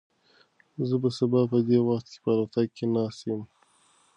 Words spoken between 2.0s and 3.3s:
کې په الوتکه کې ناست